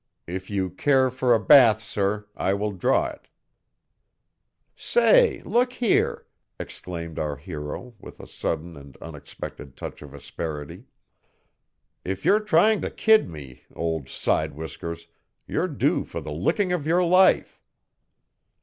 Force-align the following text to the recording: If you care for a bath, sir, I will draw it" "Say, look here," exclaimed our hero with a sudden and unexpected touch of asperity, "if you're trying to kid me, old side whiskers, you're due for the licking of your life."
If 0.25 0.49
you 0.49 0.71
care 0.71 1.11
for 1.11 1.35
a 1.35 1.39
bath, 1.39 1.79
sir, 1.79 2.25
I 2.35 2.55
will 2.55 2.71
draw 2.71 3.05
it" 3.09 3.27
"Say, 4.91 5.43
look 5.43 5.73
here," 5.73 6.25
exclaimed 6.59 7.19
our 7.19 7.35
hero 7.35 7.93
with 7.99 8.19
a 8.19 8.25
sudden 8.25 8.75
and 8.77 8.97
unexpected 8.97 9.77
touch 9.77 10.01
of 10.01 10.15
asperity, 10.15 10.85
"if 12.03 12.25
you're 12.25 12.39
trying 12.39 12.81
to 12.81 12.89
kid 12.89 13.29
me, 13.29 13.61
old 13.75 14.09
side 14.09 14.55
whiskers, 14.55 15.05
you're 15.47 15.67
due 15.67 16.03
for 16.03 16.19
the 16.19 16.31
licking 16.33 16.73
of 16.73 16.87
your 16.87 17.03
life." 17.03 17.61